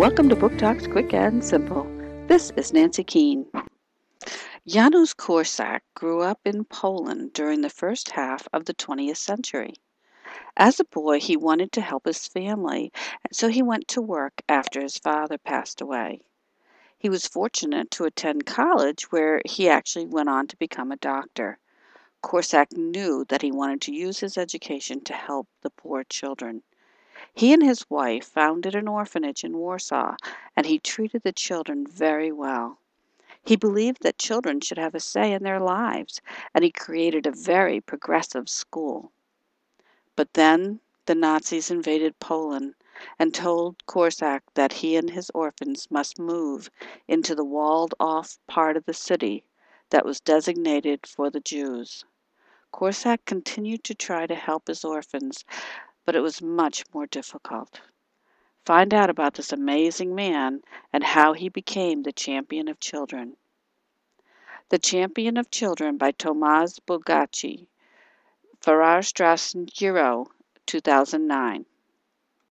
[0.00, 1.86] Welcome to Book Talks Quick and Simple.
[2.26, 3.44] This is Nancy Keene.
[4.66, 9.74] Janusz Korczak grew up in Poland during the first half of the 20th century.
[10.56, 12.90] As a boy, he wanted to help his family,
[13.30, 16.22] so he went to work after his father passed away.
[16.96, 21.58] He was fortunate to attend college where he actually went on to become a doctor.
[22.22, 26.62] Korczak knew that he wanted to use his education to help the poor children.
[27.34, 30.16] He and his wife founded an orphanage in Warsaw,
[30.56, 32.78] and he treated the children very well.
[33.42, 36.20] He believed that children should have a say in their lives,
[36.54, 39.12] and he created a very progressive school.
[40.16, 42.74] But then the Nazis invaded Poland
[43.18, 46.70] and told Korczak that he and his orphans must move
[47.08, 49.44] into the walled off part of the city
[49.88, 52.04] that was designated for the Jews.
[52.72, 55.44] Korczak continued to try to help his orphans,
[56.04, 57.80] but it was much more difficult.
[58.64, 63.36] Find out about this amazing man and how he became the champion of children.
[64.70, 67.26] The Champion of Children by Tomasz Farrar
[68.62, 70.30] Verarstraßen Giroux,
[70.66, 71.66] 2009.